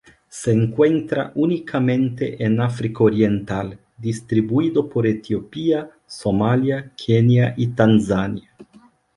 Se 0.29 0.51
encuentra 0.51 1.31
únicamente 1.35 2.43
en 2.43 2.59
África 2.59 3.03
oriental, 3.03 3.77
distribuido 3.99 4.89
por 4.89 5.05
Etiopía, 5.05 5.91
Somalia, 6.07 6.91
Kenia 6.97 7.53
y 7.55 7.67
Tanzania. 7.67 8.49